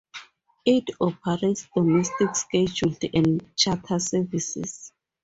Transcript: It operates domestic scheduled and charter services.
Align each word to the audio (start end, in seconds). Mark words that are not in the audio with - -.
It 0.65 0.85
operates 0.99 1.67
domestic 1.75 2.35
scheduled 2.35 3.03
and 3.13 3.45
charter 3.55 3.99
services. 3.99 4.91